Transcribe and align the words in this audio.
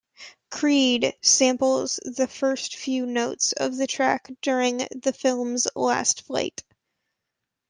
"Creed" 0.49 1.15
samples 1.21 1.99
the 2.03 2.25
first 2.27 2.75
few 2.75 3.05
notes 3.05 3.51
of 3.51 3.77
the 3.77 3.85
track 3.85 4.31
during 4.41 4.77
the 4.95 5.13
film's 5.13 5.67
last 5.75 6.23
fight. 6.23 6.63